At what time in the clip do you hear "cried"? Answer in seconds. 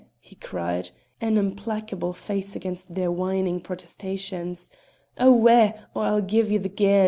0.35-0.89